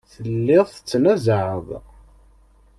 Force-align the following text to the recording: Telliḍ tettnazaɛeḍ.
Telliḍ 0.11 0.65
tettnazaɛeḍ. 0.69 1.67